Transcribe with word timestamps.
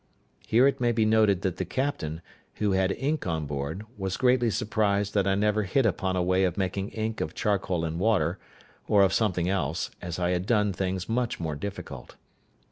Here 0.47 0.65
it 0.67 0.81
may 0.81 0.91
be 0.91 1.05
noted 1.05 1.43
that 1.43 1.57
the 1.57 1.63
captain, 1.63 2.23
who 2.55 2.71
had 2.71 2.91
ink 2.93 3.27
on 3.27 3.45
board, 3.45 3.85
was 3.99 4.17
greatly 4.17 4.49
surprised 4.49 5.13
that 5.13 5.27
I 5.27 5.35
never 5.35 5.61
hit 5.61 5.85
upon 5.85 6.15
a 6.15 6.23
way 6.23 6.43
of 6.43 6.57
making 6.57 6.89
ink 6.89 7.21
of 7.21 7.35
charcoal 7.35 7.85
and 7.85 7.99
water, 7.99 8.39
or 8.87 9.03
of 9.03 9.13
something 9.13 9.47
else, 9.47 9.91
as 10.01 10.17
I 10.17 10.31
had 10.31 10.47
done 10.47 10.73
things 10.73 11.07
much 11.07 11.39
more 11.39 11.55
difficult. 11.55 12.15